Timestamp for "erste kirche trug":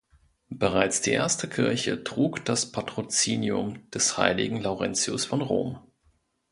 1.11-2.43